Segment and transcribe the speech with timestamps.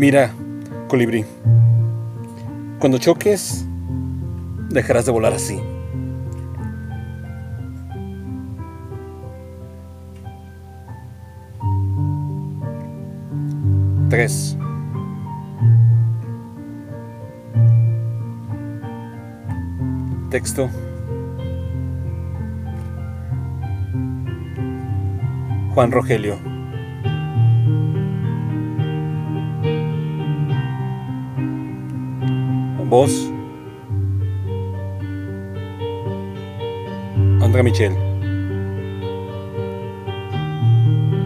[0.00, 0.32] Mira,
[0.88, 1.26] colibrí,
[2.78, 3.66] cuando choques,
[4.70, 5.60] dejarás de volar así.
[14.08, 14.56] Tres.
[20.30, 20.70] Texto.
[25.74, 26.59] Juan Rogelio.
[32.90, 33.30] Voz.
[37.40, 38.09] Andrea Michel.